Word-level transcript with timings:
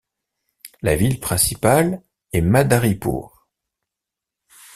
La 0.81 0.95
ville 0.95 1.19
principale 1.19 2.01
est 2.33 2.41
Madaripur. 2.41 3.45